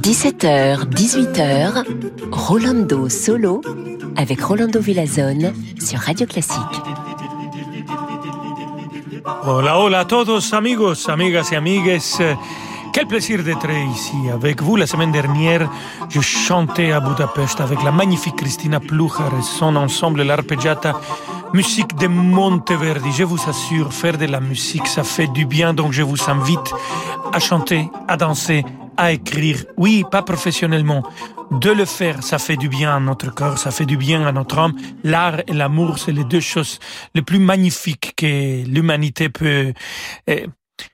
17h, 0.00 0.86
18h, 0.94 1.84
Rolando 2.30 3.08
Solo 3.08 3.60
avec 4.14 4.40
Rolando 4.40 4.78
Villazone 4.78 5.52
sur 5.80 5.98
Radio 5.98 6.28
Classique. 6.28 6.60
Hola, 9.44 9.80
hola 9.80 9.98
a 10.00 10.04
todos 10.04 10.52
amigos, 10.52 11.08
amigas 11.08 11.50
y 11.50 11.56
amigues. 11.56 12.00
Quel 12.92 13.08
plaisir 13.08 13.42
d'être 13.42 13.68
ici 13.92 14.30
avec 14.32 14.62
vous. 14.62 14.76
La 14.76 14.86
semaine 14.86 15.10
dernière, 15.10 15.68
je 16.08 16.20
chantais 16.20 16.92
à 16.92 17.00
Budapest 17.00 17.60
avec 17.60 17.82
la 17.82 17.90
magnifique 17.90 18.36
Christina 18.36 18.78
Plucher 18.78 19.24
et 19.36 19.42
son 19.42 19.74
ensemble, 19.74 20.22
l'arpeggiata 20.22 21.00
musique 21.52 21.96
de 21.96 22.06
Monteverdi. 22.06 23.12
Je 23.12 23.24
vous 23.24 23.40
assure, 23.48 23.92
faire 23.92 24.18
de 24.18 24.26
la 24.26 24.40
musique, 24.40 24.86
ça 24.86 25.04
fait 25.04 25.26
du 25.28 25.46
bien, 25.46 25.74
donc 25.74 25.92
je 25.92 26.02
vous 26.02 26.30
invite 26.30 26.72
à 27.32 27.38
chanter, 27.38 27.88
à 28.08 28.16
danser, 28.16 28.64
à 28.96 29.12
écrire. 29.12 29.64
Oui, 29.76 30.04
pas 30.10 30.22
professionnellement. 30.22 31.02
De 31.50 31.70
le 31.70 31.84
faire, 31.84 32.22
ça 32.22 32.38
fait 32.38 32.56
du 32.56 32.68
bien 32.68 32.96
à 32.96 33.00
notre 33.00 33.32
corps, 33.32 33.58
ça 33.58 33.70
fait 33.70 33.86
du 33.86 33.96
bien 33.96 34.26
à 34.26 34.32
notre 34.32 34.58
âme. 34.58 34.74
L'art 35.04 35.40
et 35.46 35.52
l'amour, 35.52 35.98
c'est 35.98 36.12
les 36.12 36.24
deux 36.24 36.40
choses 36.40 36.78
les 37.14 37.22
plus 37.22 37.38
magnifiques 37.38 38.14
que 38.16 38.64
l'humanité 38.66 39.28
peut, 39.28 39.72
eh, 40.26 40.46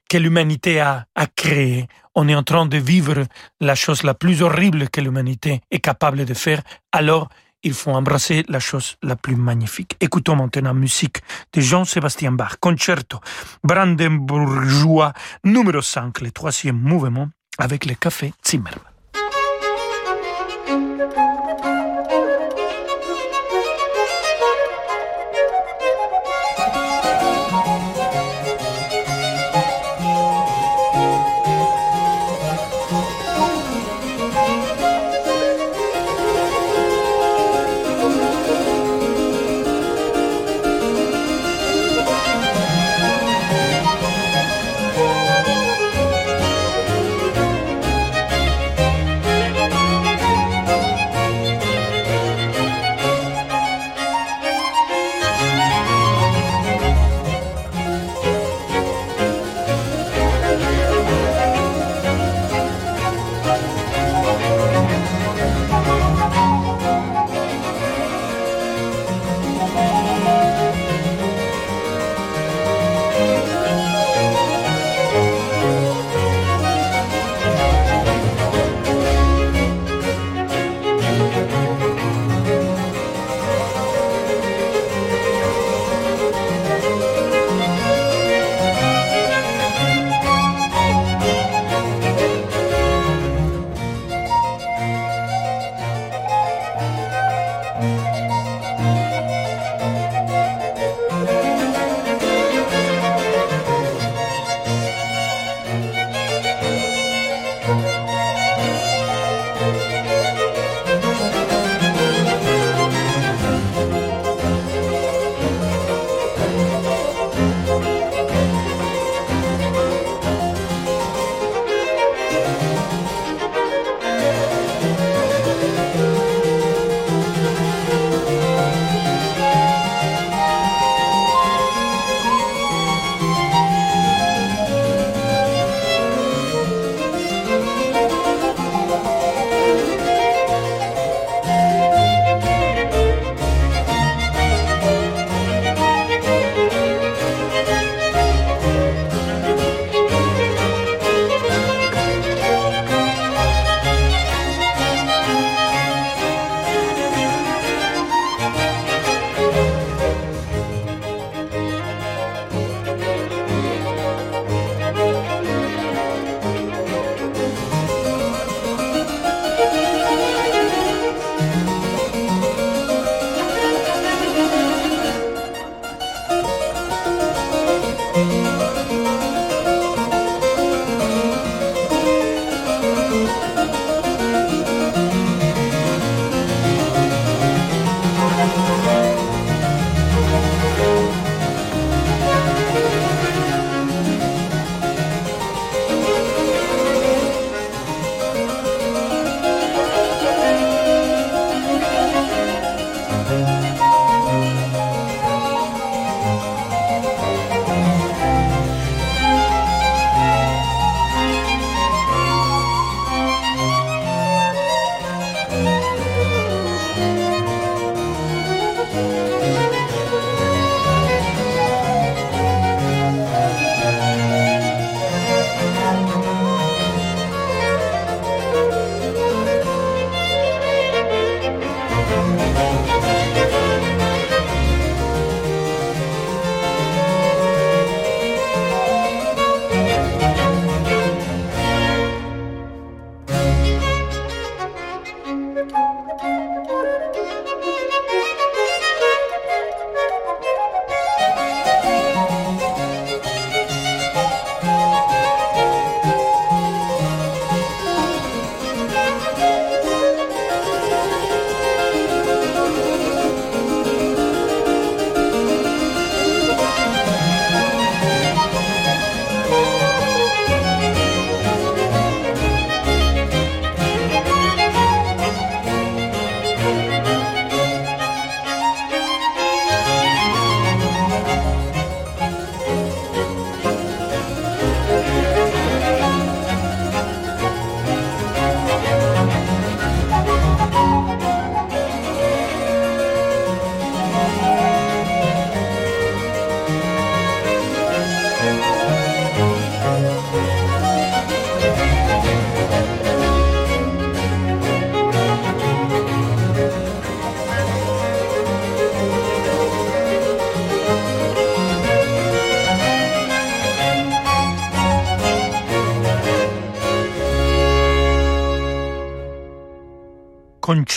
que 0.09 0.19
l'humanité 0.19 0.81
a, 0.81 1.07
a 1.15 1.27
créé. 1.27 1.87
On 2.15 2.29
est 2.29 2.35
en 2.35 2.43
train 2.43 2.67
de 2.67 2.77
vivre 2.77 3.25
la 3.61 3.75
chose 3.75 4.03
la 4.03 4.13
plus 4.13 4.43
horrible 4.43 4.91
que 4.91 5.01
l'humanité 5.01 5.63
est 5.71 5.81
capable 5.81 6.27
de 6.27 6.35
faire. 6.35 6.61
Alors, 6.93 7.31
il 7.63 7.75
faut 7.75 7.91
embrasser 7.91 8.45
la 8.49 8.61
chose 8.61 8.97
la 9.03 9.17
plus 9.17 9.37
magnifique. 9.37 9.97
Écoutons 10.01 10.37
maintenant 10.37 10.75
musique 10.75 11.19
de 11.53 11.61
Jean-Sébastien 11.61 12.33
Bach, 12.33 12.57
concerto 12.61 13.21
brandenburgeois 13.63 15.13
numéro 15.45 15.81
5, 15.81 16.21
le 16.21 16.31
troisième 16.31 16.79
mouvement 16.79 17.29
avec 17.59 17.87
le 17.87 17.95
café 17.95 18.33
Zimmermann. 18.47 18.92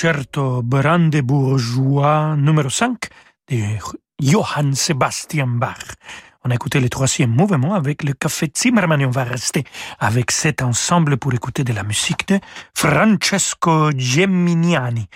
Concerto 0.05 0.61
brandebourgeois 0.61 2.35
numéro 2.37 2.69
5 2.69 3.09
de 3.49 3.79
Johann 4.21 4.75
Sebastian 4.75 5.47
Bach. 5.47 5.95
On 6.43 6.51
a 6.51 6.53
écouté 6.53 6.79
le 6.79 6.89
troisième 6.89 7.31
mouvement 7.31 7.73
avec 7.73 8.03
le 8.03 8.13
Café 8.13 8.51
Zimmermann 8.55 9.01
et 9.01 9.07
on 9.07 9.09
va 9.09 9.23
rester 9.23 9.63
avec 9.97 10.29
cet 10.29 10.61
ensemble 10.61 11.17
pour 11.17 11.33
écouter 11.33 11.63
de 11.63 11.73
la 11.73 11.81
musique 11.81 12.27
de 12.27 12.39
Francesco 12.75 13.89
Geminiani. 13.97 15.07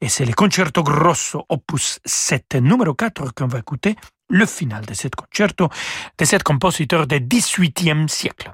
Et 0.00 0.08
c'est 0.08 0.24
le 0.24 0.32
Concerto 0.32 0.82
Grosso 0.82 1.46
opus 1.48 2.00
7 2.04 2.56
numéro 2.56 2.94
4 2.94 3.34
qu'on 3.34 3.46
va 3.46 3.60
écouter, 3.60 3.94
le 4.28 4.46
final 4.46 4.84
de 4.84 4.94
ce 4.94 5.06
concerto 5.06 5.68
de 6.18 6.24
cet 6.24 6.42
compositeur 6.42 7.06
du 7.06 7.20
XVIIIe 7.20 8.08
siècle. 8.08 8.52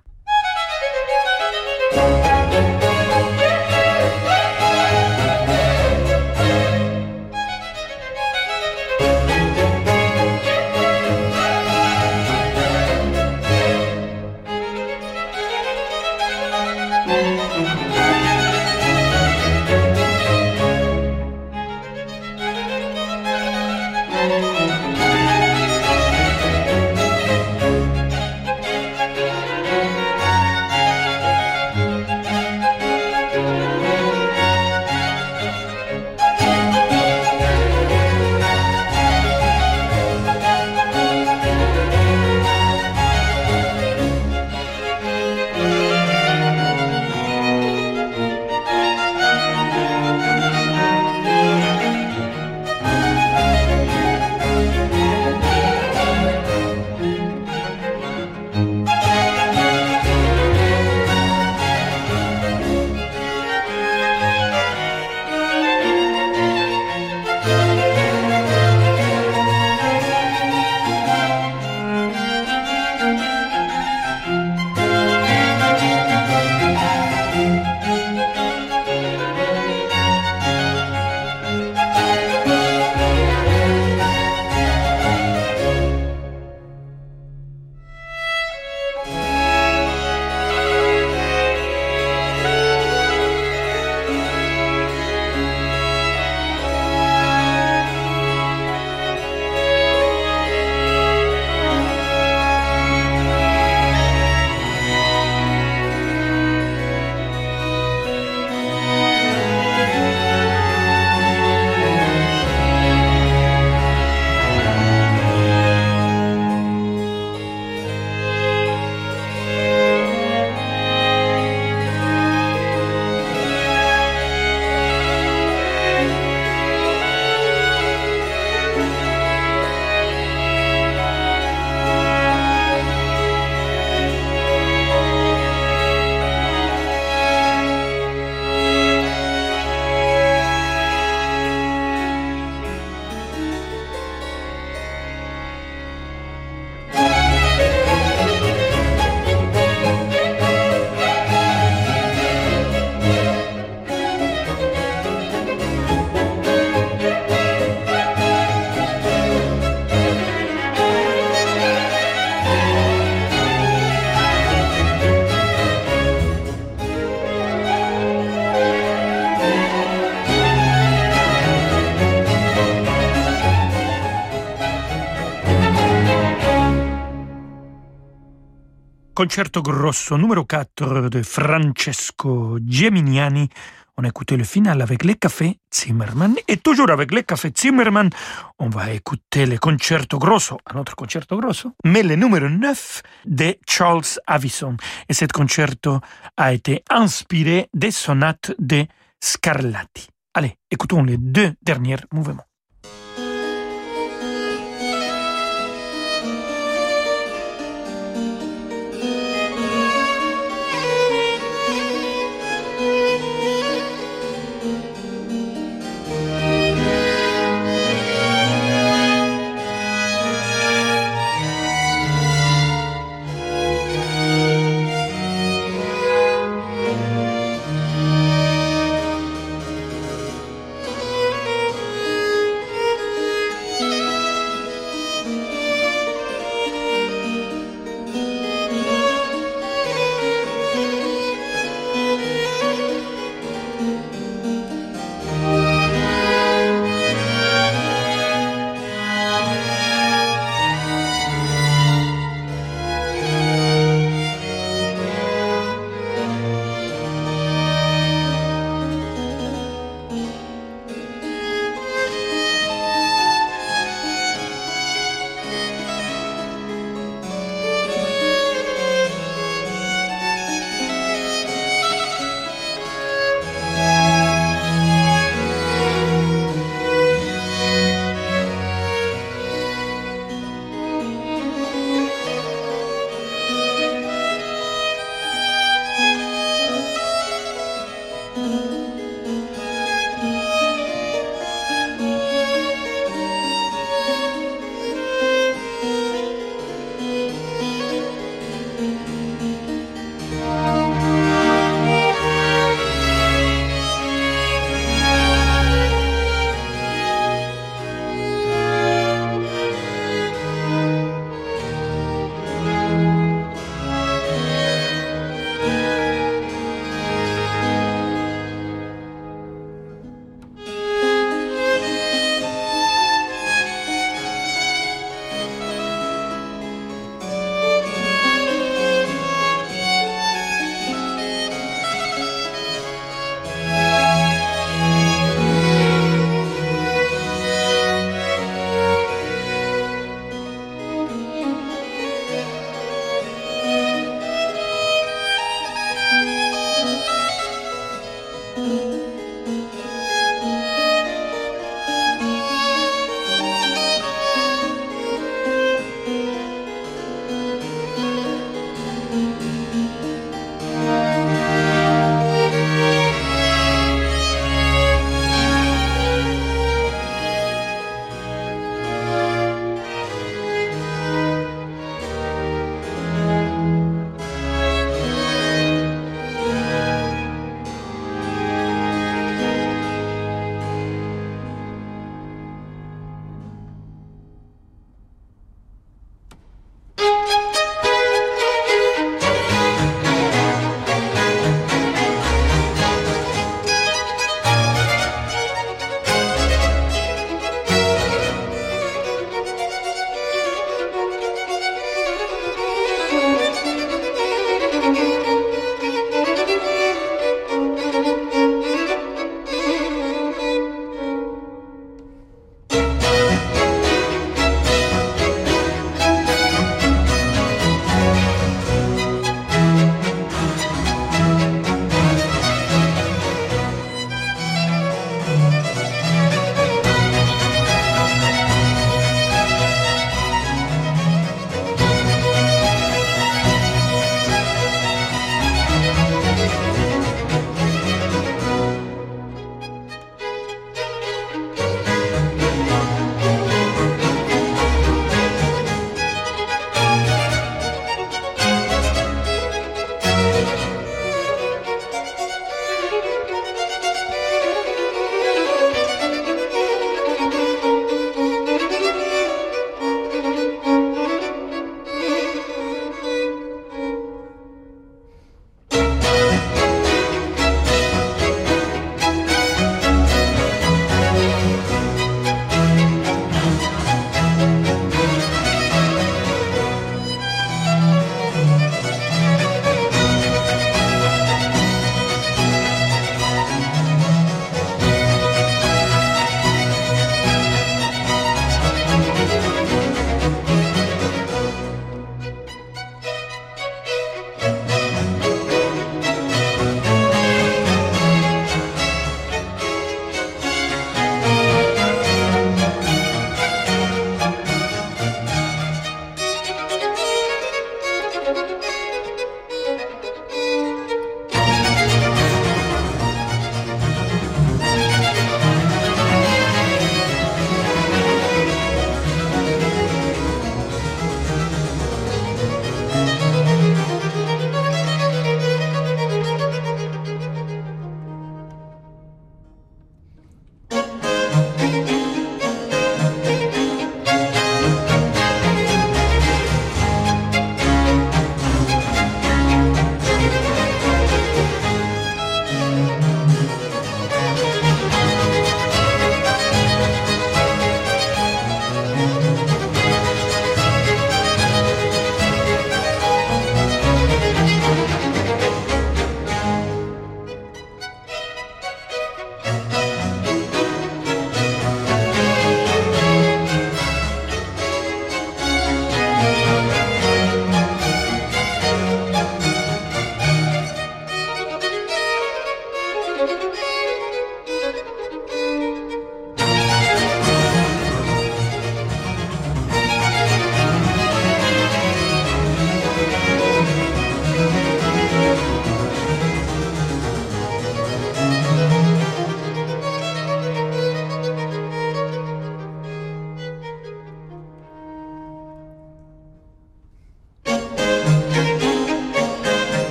Concerto 179.39 179.63
Grosso 179.63 180.19
numéro 180.19 180.45
4 180.45 181.11
de 181.11 181.23
Francesco 181.23 182.59
Geminiani. 182.67 183.49
On 183.97 184.03
écouté 184.03 184.37
le 184.37 184.43
final 184.43 184.83
avec 184.83 185.05
le 185.05 185.15
Café 185.15 185.61
Zimmermann. 185.73 186.35
Et 186.49 186.57
toujours 186.57 186.91
avec 186.91 187.13
le 187.15 187.23
Café 187.23 187.53
Zimmermann, 187.57 188.11
on 188.59 188.69
va 188.69 188.91
écouter 188.91 189.47
le 189.47 189.59
Concerto 189.59 190.19
Grosso, 190.19 190.59
un 190.67 190.81
autre 190.81 190.97
Concerto 190.97 191.37
Grosso, 191.37 191.71
mais 191.85 192.03
le 192.03 192.17
numéro 192.17 192.49
9 192.49 193.03
de 193.27 193.57
Charles 193.65 194.19
Avison. 194.27 194.77
Et 195.09 195.15
ce 195.15 195.27
concerto 195.27 196.01
a 196.37 196.53
été 196.53 196.83
inspiré 196.91 197.69
des 197.73 197.93
sonates 197.93 198.51
de 198.59 198.87
Scarlatti. 199.23 200.09
Allez, 200.35 200.57
écoutons 200.69 201.05
les 201.05 201.17
deux 201.17 201.55
derniers 201.63 201.95
mouvements. 202.13 202.48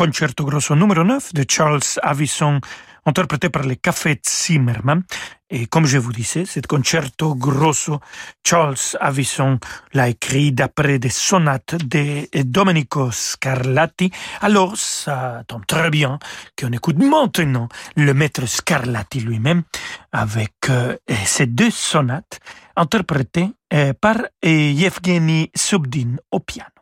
Concerto 0.00 0.46
grosso 0.46 0.74
numéro 0.74 1.04
9 1.04 1.34
de 1.34 1.44
Charles 1.46 1.98
Avison, 2.02 2.58
interprété 3.04 3.50
par 3.50 3.64
les 3.64 3.76
Café 3.76 4.18
Zimmermann. 4.26 5.04
Et 5.50 5.66
comme 5.66 5.84
je 5.84 5.98
vous 5.98 6.10
disais, 6.10 6.46
ce 6.46 6.60
concerto 6.60 7.34
grosso, 7.34 8.00
Charles 8.42 8.96
Avison 8.98 9.58
l'a 9.92 10.08
écrit 10.08 10.52
d'après 10.52 10.98
des 10.98 11.10
sonates 11.10 11.74
de 11.74 12.26
Domenico 12.44 13.10
Scarlatti. 13.10 14.10
Alors, 14.40 14.74
ça 14.78 15.42
tombe 15.46 15.66
très 15.66 15.90
bien 15.90 16.18
qu'on 16.58 16.72
écoute 16.72 16.96
maintenant 16.96 17.68
le 17.94 18.14
maître 18.14 18.46
Scarlatti 18.46 19.20
lui-même 19.20 19.64
avec 20.12 20.54
euh, 20.70 20.96
ces 21.26 21.44
deux 21.44 21.70
sonates 21.70 22.40
interprétées 22.74 23.52
euh, 23.74 23.92
par 23.92 24.16
euh, 24.16 24.48
Yevgeny 24.48 25.50
Subdin 25.54 26.16
au 26.30 26.40
piano. 26.40 26.79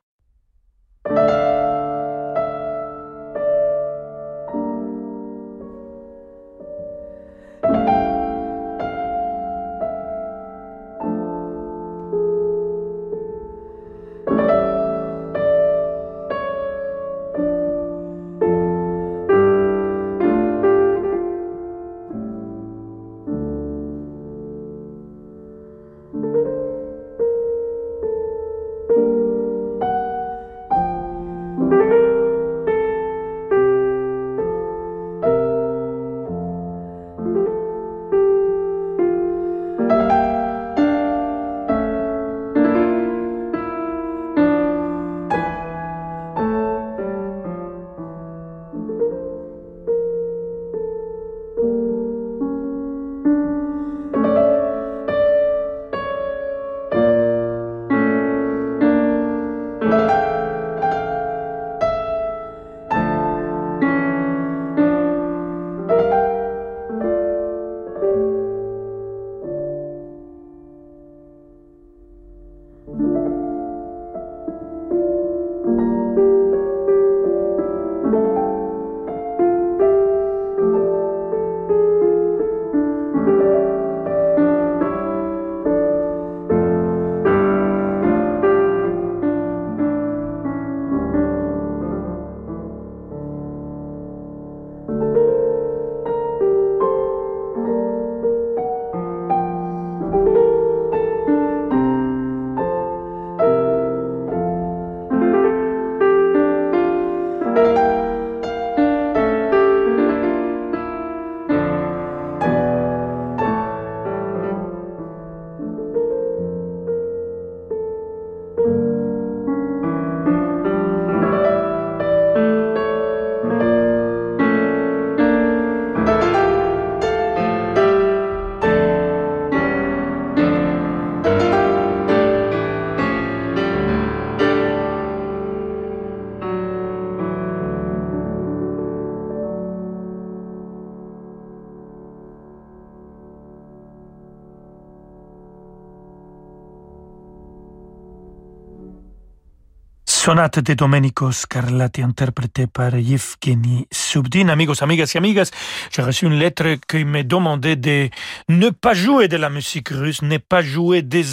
Sonate 150.29 150.61
de 150.61 150.75
Domenico 150.75 151.33
Scarlatti 151.33 152.03
interprétée 152.03 152.67
par 152.67 152.95
Yevgeny 152.95 153.87
Subdin. 153.91 154.51
Amigos, 154.51 154.83
amigas 154.83 155.11
et 155.14 155.17
amigas, 155.17 155.51
j'ai 155.91 156.03
reçu 156.03 156.27
une 156.27 156.35
lettre 156.35 156.77
qui 156.87 157.07
me 157.07 157.25
demandait 157.25 157.77
de 157.77 158.11
ne 158.51 158.69
pas 158.69 158.93
jouer 158.93 159.29
de 159.29 159.38
la 159.38 159.49
musique 159.49 159.88
russe, 159.88 160.21
ne 160.21 160.37
pas 160.37 160.61
jouer 160.61 161.01
des, 161.01 161.25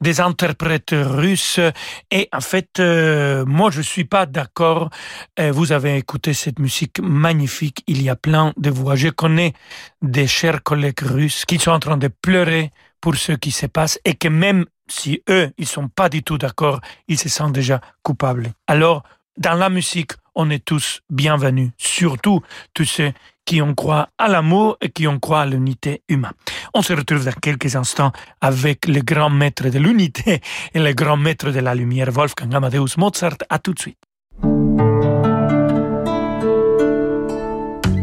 des 0.00 0.20
interprètes 0.20 0.92
russes. 0.92 1.60
Et 2.10 2.28
en 2.32 2.40
fait, 2.40 2.80
euh, 2.80 3.44
moi, 3.46 3.70
je 3.70 3.80
suis 3.80 4.06
pas 4.06 4.26
d'accord. 4.26 4.90
Euh, 5.38 5.52
vous 5.52 5.70
avez 5.70 5.96
écouté 5.96 6.34
cette 6.34 6.58
musique 6.58 6.98
magnifique. 7.00 7.84
Il 7.86 8.02
y 8.02 8.08
a 8.08 8.16
plein 8.16 8.52
de 8.56 8.70
voix. 8.70 8.96
Je 8.96 9.10
connais 9.10 9.52
des 10.02 10.26
chers 10.26 10.64
collègues 10.64 11.02
russes 11.02 11.44
qui 11.44 11.60
sont 11.60 11.70
en 11.70 11.78
train 11.78 11.96
de 11.96 12.08
pleurer 12.08 12.72
pour 13.00 13.14
ce 13.14 13.30
qui 13.30 13.52
se 13.52 13.66
passe 13.66 14.00
et 14.04 14.14
que 14.14 14.26
même 14.26 14.64
si 14.88 15.22
eux, 15.28 15.50
ils 15.58 15.66
sont 15.66 15.88
pas 15.88 16.08
du 16.08 16.22
tout 16.22 16.38
d'accord, 16.38 16.80
ils 17.08 17.18
se 17.18 17.28
sentent 17.28 17.52
déjà 17.52 17.80
coupables. 18.02 18.52
Alors, 18.66 19.02
dans 19.36 19.54
la 19.54 19.70
musique, 19.70 20.12
on 20.34 20.50
est 20.50 20.64
tous 20.64 21.00
bienvenus, 21.10 21.70
surtout 21.76 22.40
tous 22.74 22.84
ceux 22.84 23.12
qui 23.44 23.60
ont 23.60 23.74
croit 23.74 24.08
à 24.18 24.28
l'amour 24.28 24.76
et 24.80 24.90
qui 24.90 25.06
ont 25.06 25.18
croit 25.18 25.42
à 25.42 25.46
l'unité 25.46 26.02
humaine. 26.08 26.32
On 26.74 26.82
se 26.82 26.92
retrouve 26.92 27.24
dans 27.24 27.32
quelques 27.32 27.74
instants 27.76 28.12
avec 28.40 28.86
le 28.86 29.00
grand 29.00 29.30
maître 29.30 29.68
de 29.68 29.78
l'unité 29.78 30.40
et 30.74 30.78
le 30.78 30.92
grand 30.92 31.16
maître 31.16 31.50
de 31.50 31.60
la 31.60 31.74
lumière, 31.74 32.10
Wolfgang 32.10 32.54
Amadeus 32.54 32.96
Mozart. 32.98 33.38
À 33.48 33.58
tout 33.58 33.74
de 33.74 33.78
suite. 33.78 33.98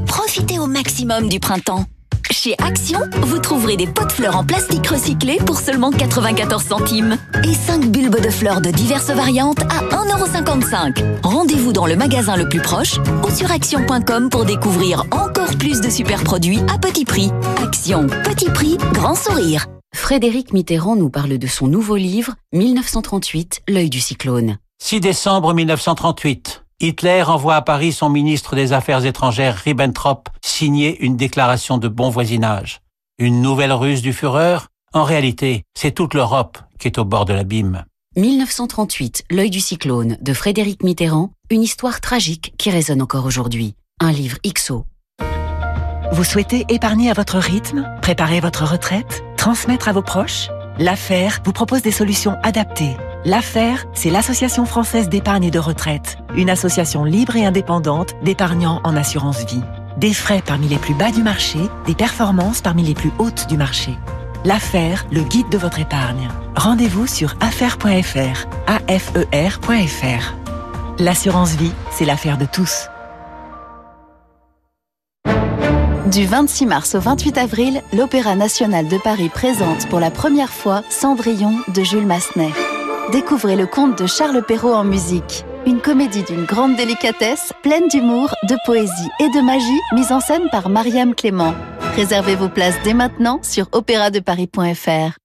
Profitez 0.08 0.60
au 0.60 0.68
maximum 0.68 1.30
du 1.30 1.40
printemps. 1.40 1.86
Chez 2.32 2.54
Action, 2.60 3.00
vous 3.24 3.40
trouverez 3.40 3.76
des 3.76 3.88
pots 3.88 4.06
de 4.06 4.12
fleurs 4.12 4.38
en 4.38 4.46
plastique 4.46 4.86
recyclé 4.86 5.38
pour 5.38 5.60
seulement 5.60 5.90
94 5.90 6.64
centimes 6.64 7.18
et 7.44 7.54
5 7.56 7.88
bulbes 7.88 8.22
de 8.22 8.30
fleurs 8.30 8.62
de 8.62 8.70
diverses 8.70 9.10
variantes 9.10 9.62
à 9.64 9.82
1,55€. 9.96 11.22
Rendez-vous 11.24 11.74
dans 11.74 11.88
le 11.88 11.96
magasin 11.96 12.38
le 12.38 12.48
plus 12.48 12.62
proche 12.62 13.00
ou 13.24 13.32
sur 13.32 13.52
action.com 13.52 14.30
pour 14.30 14.46
découvrir 14.46 15.06
encore 15.10 15.58
plus 15.58 15.82
de 15.82 15.90
super 15.90 16.24
produits 16.24 16.60
à 16.72 16.78
petit 16.78 17.04
prix. 17.04 17.32
Action, 17.64 18.06
petit 18.24 18.50
prix, 18.52 18.78
grand 18.94 19.16
sourire. 19.16 19.66
Frédéric 19.96 20.54
Mitterrand 20.54 20.96
nous 20.96 21.10
parle 21.10 21.40
de 21.40 21.48
son 21.48 21.68
nouveau 21.68 21.96
livre 21.96 22.36
1938, 22.54 23.64
L'œil 23.68 23.90
du 23.90 24.00
cyclone. 24.00 24.60
6 24.78 25.00
décembre 25.02 25.56
1938. 25.56 26.64
Hitler 26.82 27.24
envoie 27.24 27.58
à 27.58 27.62
Paris 27.62 27.92
son 27.92 28.10
ministre 28.10 28.56
des 28.56 28.72
Affaires 28.72 29.06
étrangères 29.06 29.58
Ribbentrop 29.58 30.30
signer 30.42 30.98
une 31.04 31.18
déclaration 31.18 31.78
de 31.78 31.90
bon 31.90 32.10
voisinage. 32.10 32.80
Une 33.18 33.42
nouvelle 33.42 33.74
ruse 33.74 34.02
du 34.02 34.14
Führer? 34.14 34.60
En 34.94 35.04
réalité, 35.04 35.64
c'est 35.78 35.92
toute 35.92 36.14
l'Europe 36.14 36.58
qui 36.80 36.88
est 36.88 36.98
au 36.98 37.04
bord 37.04 37.26
de 37.26 37.34
l'abîme. 37.34 37.84
1938, 38.16 39.26
L'œil 39.30 39.50
du 39.50 39.60
cyclone 39.60 40.18
de 40.22 40.34
Frédéric 40.34 40.82
Mitterrand, 40.82 41.32
une 41.50 41.64
histoire 41.64 42.00
tragique 42.00 42.54
qui 42.58 42.70
résonne 42.70 43.02
encore 43.02 43.26
aujourd'hui. 43.26 43.76
Un 44.00 44.14
livre 44.14 44.38
XO. 44.48 44.86
Vous 46.14 46.24
souhaitez 46.24 46.66
épargner 46.70 47.10
à 47.10 47.14
votre 47.14 47.40
rythme, 47.40 47.90
préparer 48.02 48.40
votre 48.40 48.64
retraite, 48.64 49.22
transmettre 49.36 49.90
à 49.90 49.92
vos 49.92 50.02
proches? 50.02 50.48
L'affaire 50.80 51.40
vous 51.44 51.52
propose 51.52 51.82
des 51.82 51.92
solutions 51.92 52.38
adaptées 52.42 52.96
L'affaire, 53.26 53.86
c'est 53.94 54.10
l'Association 54.10 54.66
française 54.66 55.10
d'épargne 55.10 55.44
et 55.44 55.52
de 55.52 55.60
retraite, 55.60 56.18
une 56.36 56.50
association 56.50 57.04
libre 57.04 57.36
et 57.36 57.46
indépendante 57.46 58.16
d'épargnants 58.24 58.80
en 58.86 58.96
assurance 58.96 59.44
vie. 59.46 59.62
Des 59.98 60.14
frais 60.14 60.42
parmi 60.46 60.70
les 60.70 60.78
plus 60.78 60.94
bas 60.94 61.12
du 61.12 61.22
marché, 61.22 61.60
des 61.86 61.96
performances 61.96 62.62
parmi 62.62 62.84
les 62.84 62.94
plus 62.94 63.12
hautes 63.20 63.48
du 63.50 63.58
marché. 63.58 63.98
L'affaire, 64.46 65.06
le 65.12 65.22
guide 65.22 65.50
de 65.50 65.58
votre 65.58 65.80
épargne. 65.80 66.30
Rendez-vous 66.56 67.08
sur 67.08 67.36
affaire.fr, 67.42 68.48
afer.fr. 68.88 70.34
L'assurance 70.98 71.56
vie, 71.56 71.74
c'est 71.92 72.06
l'affaire 72.06 72.38
de 72.38 72.46
tous. 72.46 72.88
Du 76.12 76.26
26 76.26 76.66
mars 76.66 76.96
au 76.96 77.00
28 77.00 77.38
avril, 77.38 77.82
l'Opéra 77.94 78.36
national 78.36 78.88
de 78.88 78.98
Paris 78.98 79.30
présente 79.30 79.88
pour 79.90 80.00
la 80.00 80.10
première 80.10 80.50
fois 80.50 80.82
Cendrillon 80.90 81.60
de 81.68 81.84
Jules 81.84 82.08
Massenet. 82.08 82.50
Découvrez 83.12 83.56
le 83.56 83.68
conte 83.68 84.02
de 84.02 84.08
Charles 84.08 84.44
Perrault 84.44 84.74
en 84.74 84.84
musique. 84.84 85.46
Une 85.68 85.82
comédie 85.82 86.24
d'une 86.24 86.46
grande 86.46 86.76
délicatesse, 86.76 87.54
pleine 87.62 87.88
d'humour, 87.90 88.34
de 88.50 88.56
poésie 88.66 89.10
et 89.20 89.30
de 89.30 89.42
magie, 89.42 89.80
mise 89.94 90.12
en 90.12 90.20
scène 90.20 90.50
par 90.52 90.70
Mariam 90.70 91.14
Clément. 91.14 91.54
Réservez 91.96 92.36
vos 92.36 92.50
places 92.50 92.80
dès 92.84 92.96
maintenant 92.96 93.40
sur 93.44 93.68
opéradeparis.fr. 93.72 95.18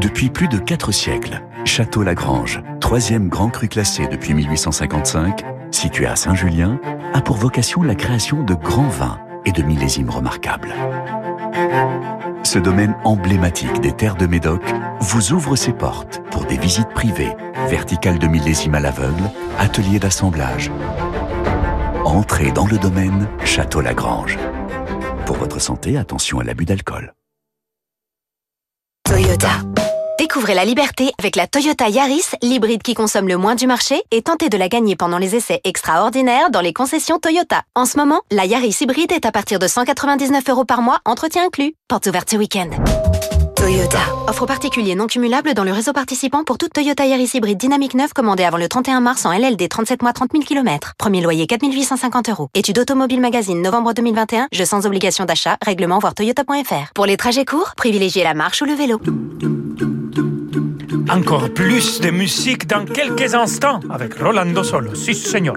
Depuis 0.00 0.30
plus 0.30 0.48
de 0.48 0.58
4 0.58 0.92
siècles, 0.92 1.42
Château 1.64 2.04
Lagrange, 2.04 2.62
troisième 2.80 3.28
grand 3.28 3.48
cru 3.48 3.66
classé 3.66 4.06
depuis 4.06 4.34
1855, 4.34 5.42
situé 5.72 6.06
à 6.06 6.14
Saint-Julien, 6.14 6.78
a 7.14 7.20
pour 7.20 7.36
vocation 7.36 7.82
la 7.82 7.96
création 7.96 8.44
de 8.44 8.54
grands 8.54 8.88
vins 8.88 9.18
et 9.44 9.52
de 9.52 9.62
millésimes 9.62 10.10
remarquables. 10.10 10.74
Ce 12.42 12.58
domaine 12.58 12.94
emblématique 13.04 13.80
des 13.80 13.92
terres 13.92 14.16
de 14.16 14.26
Médoc 14.26 14.62
vous 15.00 15.32
ouvre 15.32 15.56
ses 15.56 15.72
portes 15.72 16.20
pour 16.30 16.44
des 16.44 16.58
visites 16.58 16.90
privées, 16.90 17.34
verticales 17.68 18.18
de 18.18 18.26
millésimes 18.26 18.74
à 18.74 18.80
l'aveugle, 18.80 19.22
ateliers 19.58 19.98
d'assemblage. 19.98 20.70
Entrez 22.04 22.50
dans 22.52 22.66
le 22.66 22.78
domaine 22.78 23.28
Château 23.44 23.80
Lagrange. 23.80 24.38
Pour 25.24 25.36
votre 25.36 25.60
santé, 25.60 25.96
attention 25.96 26.40
à 26.40 26.44
l'abus 26.44 26.64
d'alcool. 26.64 27.14
Toyota. 29.04 29.71
Découvrez 30.32 30.54
la 30.54 30.64
liberté 30.64 31.12
avec 31.18 31.36
la 31.36 31.46
Toyota 31.46 31.90
Yaris, 31.90 32.24
l'hybride 32.40 32.82
qui 32.82 32.94
consomme 32.94 33.28
le 33.28 33.36
moins 33.36 33.54
du 33.54 33.66
marché, 33.66 34.02
et 34.10 34.22
tentez 34.22 34.48
de 34.48 34.56
la 34.56 34.70
gagner 34.70 34.96
pendant 34.96 35.18
les 35.18 35.36
essais 35.36 35.60
extraordinaires 35.62 36.48
dans 36.50 36.62
les 36.62 36.72
concessions 36.72 37.18
Toyota. 37.18 37.64
En 37.74 37.84
ce 37.84 37.98
moment, 37.98 38.22
la 38.30 38.46
Yaris 38.46 38.78
hybride 38.80 39.12
est 39.12 39.26
à 39.26 39.30
partir 39.30 39.58
de 39.58 39.66
199 39.66 40.42
euros 40.48 40.64
par 40.64 40.80
mois, 40.80 41.00
entretien 41.04 41.44
inclus. 41.44 41.74
Porte 41.86 42.06
ouverte 42.06 42.30
ce 42.30 42.36
week-end. 42.36 42.70
Toyota. 43.56 43.98
Offre 44.26 44.46
particulier 44.46 44.94
non 44.94 45.06
cumulable 45.06 45.52
dans 45.52 45.64
le 45.64 45.72
réseau 45.72 45.92
participant 45.92 46.44
pour 46.44 46.56
toute 46.56 46.72
Toyota 46.72 47.04
Yaris 47.04 47.32
hybride 47.34 47.58
dynamique 47.58 47.92
9 47.92 48.14
commandée 48.14 48.44
avant 48.44 48.56
le 48.56 48.68
31 48.68 49.02
mars 49.02 49.26
en 49.26 49.32
LLD 49.32 49.68
37 49.68 50.00
mois 50.00 50.14
30 50.14 50.30
000 50.32 50.44
km. 50.44 50.94
Premier 50.96 51.20
loyer 51.20 51.46
4 51.46 51.62
850 51.70 52.30
euros. 52.30 52.48
Étude 52.54 52.78
automobile 52.78 53.20
magazine 53.20 53.60
novembre 53.60 53.92
2021. 53.92 54.48
Jeu 54.50 54.64
sans 54.64 54.86
obligation 54.86 55.26
d'achat. 55.26 55.58
Règlement 55.62 55.98
voir 55.98 56.14
toyota.fr. 56.14 56.92
Pour 56.94 57.04
les 57.04 57.18
trajets 57.18 57.44
courts, 57.44 57.74
privilégiez 57.76 58.24
la 58.24 58.32
marche 58.32 58.62
ou 58.62 58.64
le 58.64 58.72
vélo. 58.72 58.98
Encore 61.12 61.50
plus 61.52 62.00
de 62.00 62.10
musique 62.10 62.66
dans 62.66 62.86
quelques 62.86 63.34
instants 63.34 63.80
avec 63.90 64.14
Rolando 64.14 64.64
Solo. 64.64 64.94
Si, 64.94 65.14
señor. 65.14 65.56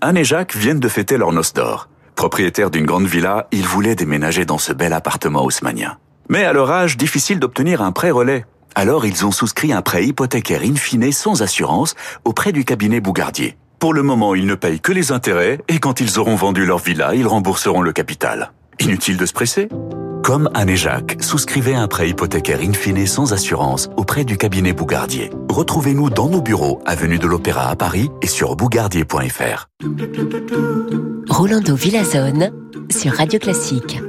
Anne 0.00 0.16
et 0.16 0.24
Jacques 0.24 0.56
viennent 0.56 0.80
de 0.80 0.88
fêter 0.88 1.18
leur 1.18 1.30
noce 1.32 1.52
d'or. 1.52 1.90
Propriétaires 2.16 2.70
d'une 2.70 2.86
grande 2.86 3.04
villa, 3.04 3.48
ils 3.52 3.66
voulaient 3.66 3.94
déménager 3.94 4.46
dans 4.46 4.56
ce 4.56 4.72
bel 4.72 4.94
appartement 4.94 5.44
haussmanien. 5.44 5.98
Mais 6.30 6.44
à 6.44 6.54
leur 6.54 6.70
âge, 6.70 6.96
difficile 6.96 7.38
d'obtenir 7.38 7.82
un 7.82 7.92
prêt 7.92 8.10
relais. 8.10 8.46
Alors 8.74 9.04
ils 9.04 9.26
ont 9.26 9.30
souscrit 9.30 9.74
un 9.74 9.82
prêt 9.82 10.06
hypothécaire 10.06 10.62
in 10.64 10.74
fine 10.74 11.12
sans 11.12 11.42
assurance 11.42 11.94
auprès 12.24 12.52
du 12.52 12.64
cabinet 12.64 13.00
Bougardier. 13.00 13.58
Pour 13.78 13.92
le 13.92 14.02
moment, 14.02 14.34
ils 14.34 14.46
ne 14.46 14.54
payent 14.54 14.80
que 14.80 14.92
les 14.92 15.12
intérêts 15.12 15.60
et 15.68 15.80
quand 15.80 16.00
ils 16.00 16.18
auront 16.18 16.36
vendu 16.36 16.64
leur 16.64 16.78
villa, 16.78 17.14
ils 17.14 17.26
rembourseront 17.26 17.82
le 17.82 17.92
capital. 17.92 18.52
Inutile 18.78 19.18
de 19.18 19.26
se 19.26 19.34
presser 19.34 19.68
comme 20.22 20.50
Anne 20.54 20.68
et 20.68 20.76
Jacques, 20.76 21.16
souscrivez 21.20 21.74
un 21.74 21.88
prêt 21.88 22.08
hypothécaire 22.10 22.60
in 22.62 22.72
fine 22.72 23.06
sans 23.06 23.32
assurance 23.32 23.88
auprès 23.96 24.24
du 24.24 24.36
cabinet 24.36 24.72
Bougardier. 24.72 25.30
Retrouvez-nous 25.48 26.10
dans 26.10 26.28
nos 26.28 26.42
bureaux, 26.42 26.80
avenue 26.86 27.18
de 27.18 27.26
l'Opéra 27.26 27.68
à 27.68 27.76
Paris 27.76 28.10
et 28.22 28.26
sur 28.26 28.56
bougardier.fr. 28.56 29.68
Rolando 31.28 31.74
Villazone 31.74 32.50
sur 32.90 33.12
Radio 33.12 33.38
Classique. 33.38 34.00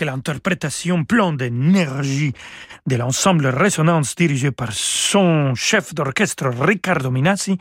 Que 0.00 0.04
l'interprétation 0.06 1.04
pleine 1.04 1.36
d'énergie 1.36 2.32
de 2.86 2.96
l'ensemble 2.96 3.48
Résonance 3.48 4.14
dirigé 4.16 4.50
par 4.50 4.72
son 4.72 5.54
chef 5.54 5.92
d'orchestre 5.94 6.48
Riccardo 6.48 7.10
Minassi. 7.10 7.58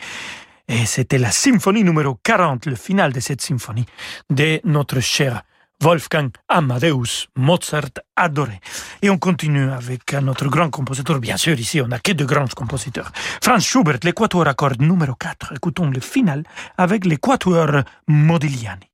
Et 0.69 0.85
c'était 0.85 1.17
la 1.17 1.31
symphonie 1.31 1.83
numéro 1.83 2.17
40, 2.23 2.67
le 2.67 2.75
final 2.75 3.11
de 3.11 3.19
cette 3.19 3.41
symphonie 3.41 3.85
de 4.29 4.61
notre 4.63 5.01
cher 5.01 5.41
Wolfgang 5.81 6.29
Amadeus 6.47 7.27
Mozart 7.35 7.99
adoré. 8.15 8.61
Et 9.01 9.09
on 9.09 9.17
continue 9.17 9.69
avec 9.69 10.13
notre 10.13 10.47
grand 10.47 10.69
compositeur. 10.69 11.19
Bien 11.19 11.35
sûr, 11.35 11.59
ici, 11.59 11.81
on 11.81 11.87
n'a 11.87 11.99
que 11.99 12.13
de 12.13 12.23
grands 12.23 12.47
compositeurs. 12.55 13.11
Franz 13.43 13.65
Schubert, 13.65 13.99
l'équateur 14.03 14.47
à 14.47 14.55
numéro 14.79 15.15
4. 15.15 15.55
Écoutons 15.57 15.89
le 15.89 15.99
final 15.99 16.43
avec 16.77 17.03
l'équateur 17.03 17.83
Modigliani. 18.07 18.89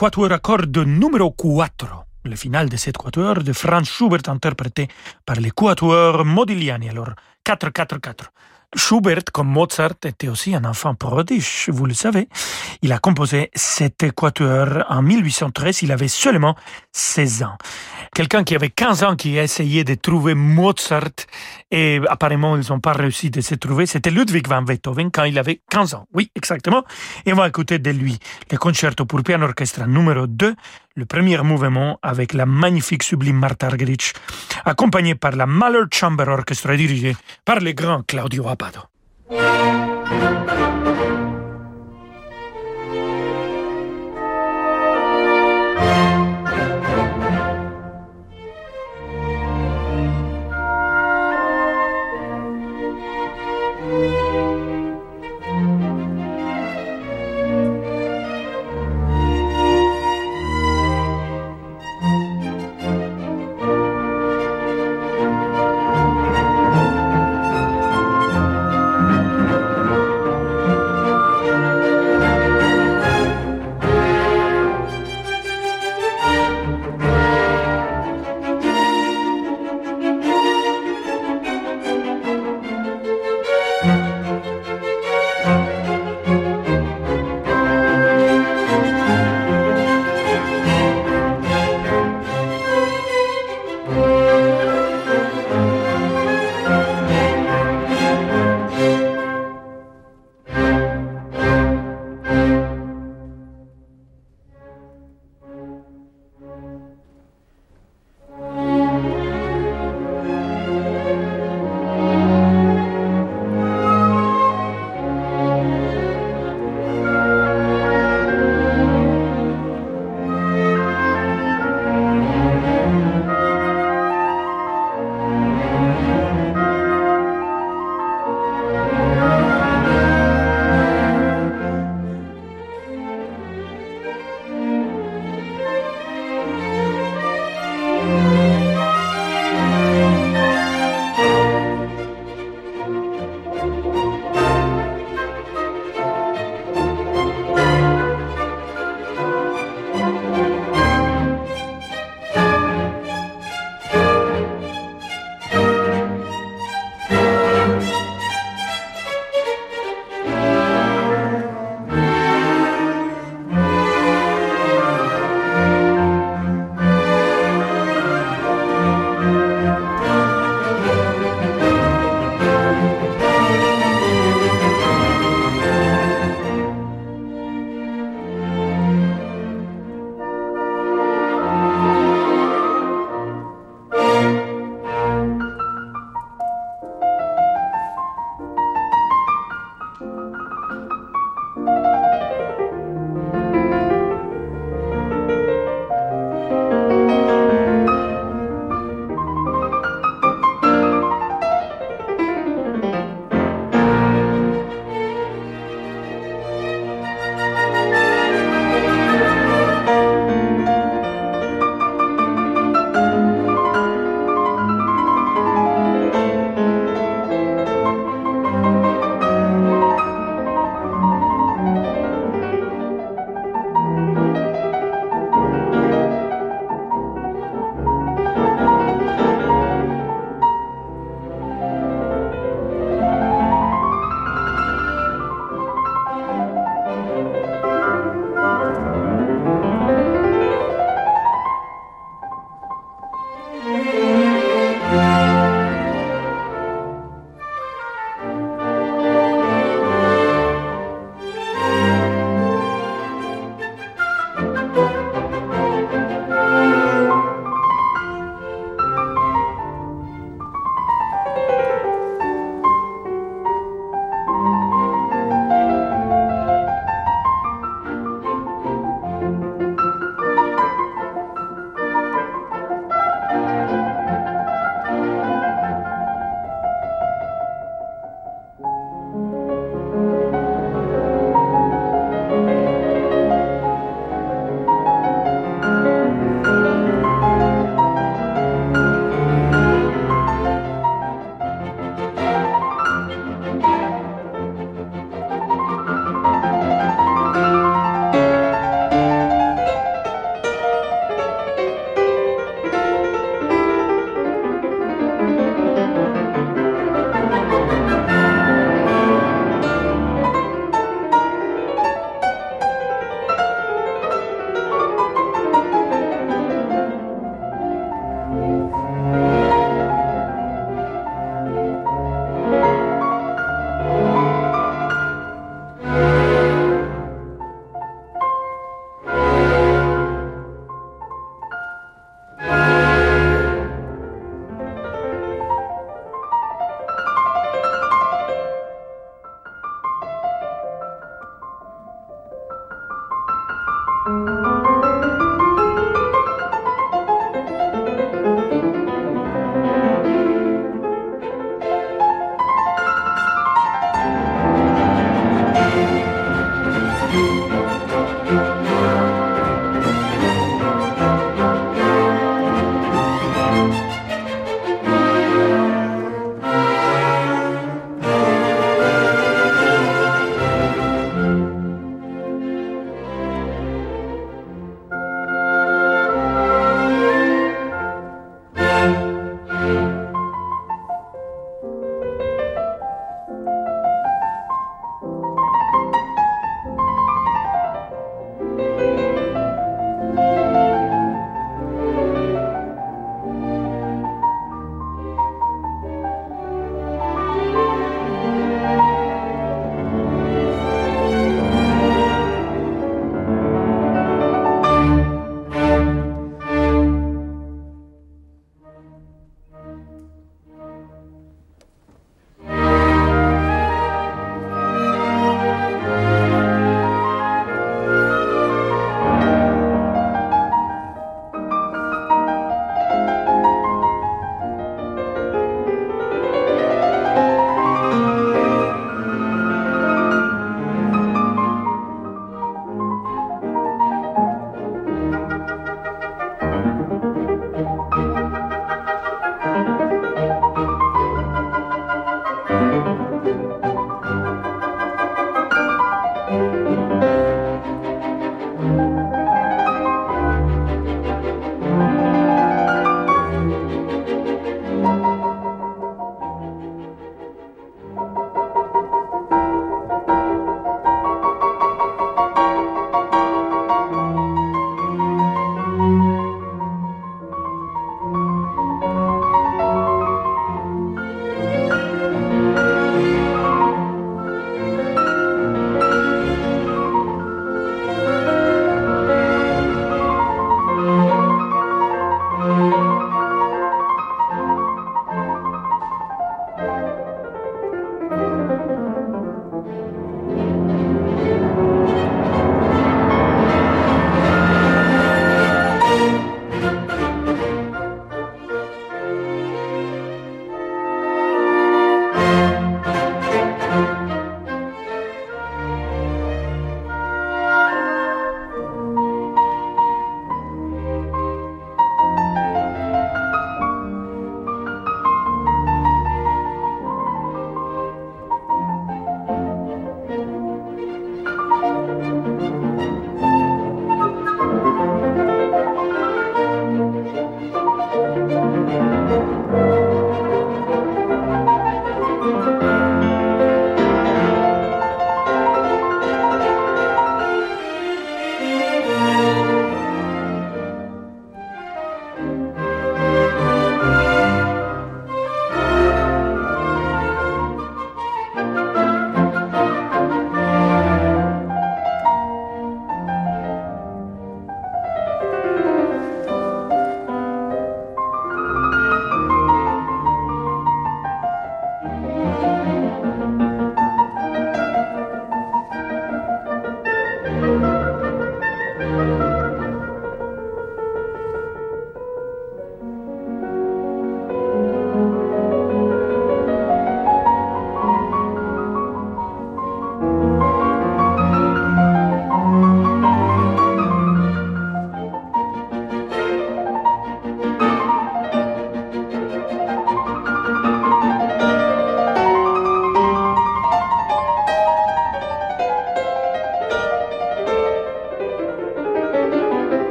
Quatuor 0.00 0.32
à 0.32 0.38
numéro 0.86 1.30
4, 1.32 2.06
le 2.24 2.34
final 2.34 2.70
de 2.70 2.78
cette 2.78 2.96
quatuor 2.96 3.44
de 3.44 3.52
Franz 3.52 3.84
Schubert 3.84 4.22
interprété 4.28 4.88
par 5.26 5.36
les 5.36 5.50
quatuors 5.50 6.24
Modigliani. 6.24 6.88
Alors, 6.88 7.10
4-4-4. 7.44 8.30
Schubert, 8.76 9.24
comme 9.32 9.48
Mozart, 9.48 9.94
était 10.04 10.28
aussi 10.28 10.54
un 10.54 10.64
enfant 10.64 10.94
prodige, 10.94 11.68
vous 11.68 11.86
le 11.86 11.94
savez. 11.94 12.28
Il 12.82 12.92
a 12.92 12.98
composé 12.98 13.50
cet 13.52 14.02
équateur 14.04 14.86
en 14.88 15.02
1813, 15.02 15.82
il 15.82 15.92
avait 15.92 16.06
seulement 16.06 16.54
16 16.92 17.42
ans. 17.42 17.58
Quelqu'un 18.14 18.44
qui 18.44 18.54
avait 18.54 18.70
15 18.70 19.02
ans 19.02 19.16
qui 19.16 19.38
a 19.38 19.42
essayé 19.42 19.82
de 19.82 19.94
trouver 19.94 20.34
Mozart 20.34 21.26
et 21.70 22.00
apparemment 22.08 22.56
ils 22.56 22.68
n'ont 22.70 22.80
pas 22.80 22.92
réussi 22.92 23.30
de 23.30 23.40
se 23.40 23.56
trouver, 23.56 23.86
c'était 23.86 24.10
Ludwig 24.10 24.46
van 24.46 24.62
Beethoven 24.62 25.10
quand 25.10 25.24
il 25.24 25.38
avait 25.38 25.60
15 25.70 25.94
ans. 25.94 26.06
Oui, 26.14 26.30
exactement. 26.36 26.84
Et 27.26 27.32
on 27.32 27.36
va 27.36 27.48
écouter 27.48 27.80
de 27.80 27.90
lui 27.90 28.18
le 28.50 28.56
concerto 28.56 29.04
pour 29.04 29.22
piano 29.22 29.46
orchestre 29.46 29.84
numéro 29.86 30.26
2, 30.28 30.54
le 30.94 31.06
premier 31.06 31.38
mouvement 31.42 31.98
avec 32.02 32.34
la 32.34 32.46
magnifique 32.46 33.02
sublime 33.02 33.36
Martha 33.36 33.66
Argerich, 33.66 34.12
accompagné 34.64 35.14
par 35.14 35.32
la 35.32 35.46
Mahler 35.46 35.84
Chamber 35.92 36.28
Orchestra 36.28 36.76
dirigée 36.76 37.16
par 37.44 37.60
le 37.60 37.72
grand 37.72 38.02
Claudio 38.06 38.48
Abbado. 38.48 38.80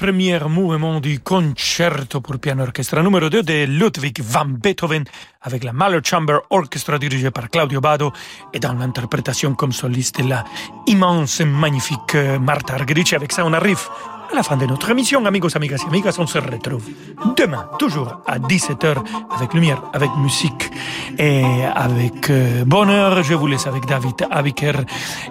Premier 0.00 0.38
mouvement 0.48 0.98
du 0.98 1.20
concerto 1.20 2.22
pour 2.22 2.38
piano 2.38 2.62
orchestre 2.62 3.02
numéro 3.02 3.28
2 3.28 3.42
de 3.42 3.66
Ludwig 3.66 4.22
van 4.22 4.46
Beethoven 4.46 5.04
avec 5.42 5.62
la 5.62 5.74
Mahler 5.74 6.00
Chamber 6.02 6.38
Orchestra 6.48 6.98
dirigée 6.98 7.30
par 7.30 7.50
Claudio 7.50 7.82
Bado 7.82 8.10
et 8.54 8.58
dans 8.58 8.72
l'interprétation 8.72 9.54
comme 9.54 9.72
soliste 9.72 10.24
la 10.26 10.42
immense 10.86 11.40
et 11.40 11.44
magnifique 11.44 12.16
Marta 12.40 12.76
Argerich. 12.76 13.12
Avec 13.12 13.30
ça, 13.30 13.44
on 13.44 13.52
arrive 13.52 13.90
à 14.32 14.34
la 14.36 14.42
fin 14.42 14.56
de 14.56 14.64
notre 14.64 14.88
émission, 14.90 15.26
amigos, 15.26 15.54
amigas 15.54 15.82
et 15.84 15.88
amigas. 15.88 16.16
On 16.18 16.26
se 16.26 16.38
retrouve 16.38 16.88
demain, 17.36 17.68
toujours 17.78 18.22
à 18.26 18.38
17h, 18.38 18.96
avec 19.36 19.52
lumière, 19.52 19.82
avec 19.92 20.08
musique 20.16 20.70
et 21.18 21.44
avec 21.74 22.30
euh, 22.30 22.64
bonheur. 22.64 23.22
Je 23.22 23.34
vous 23.34 23.48
laisse 23.48 23.66
avec 23.66 23.84
David 23.84 24.26
Abiker. 24.30 24.86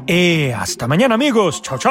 Et 0.07 0.53
hasta 0.53 0.86
mañana, 0.88 1.15
amigos. 1.15 1.59
Ciao, 1.63 1.80
ciao. 1.80 1.89